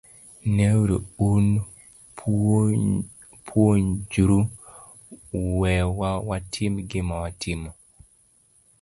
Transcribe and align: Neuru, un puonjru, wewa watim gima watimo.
Neuru, 0.55 0.95
un 1.27 1.45
puonjru, 3.45 4.39
wewa 5.59 6.11
watim 6.27 6.73
gima 6.89 7.15
watimo. 7.23 7.69